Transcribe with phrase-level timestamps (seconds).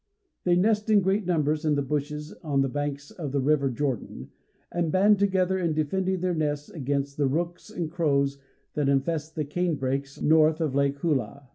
[0.45, 4.31] They nest in great numbers in the bushes on the banks of the River Jordan,
[4.71, 8.39] and band together in defending their nests against the rooks and crows
[8.73, 11.47] that infest the cane brakes north of Lake Hulah.